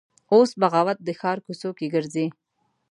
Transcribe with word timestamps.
اوس 0.33 0.49
بغاوت 0.61 0.97
د 1.03 1.09
ښار 1.19 1.37
کوڅ 1.45 1.61
وکې 1.67 1.87
ګرځي 1.93 2.27